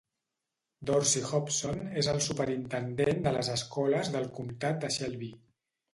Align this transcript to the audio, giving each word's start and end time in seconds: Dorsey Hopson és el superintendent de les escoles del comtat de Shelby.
Dorsey 0.89 1.21
Hopson 1.31 1.83
és 2.03 2.09
el 2.15 2.21
superintendent 2.29 3.23
de 3.27 3.35
les 3.39 3.53
escoles 3.57 4.11
del 4.17 4.29
comtat 4.39 4.85
de 4.87 4.93
Shelby. 4.97 5.35